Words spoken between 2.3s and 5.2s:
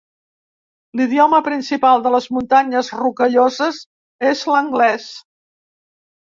Muntanyes Rocalloses és l'anglès.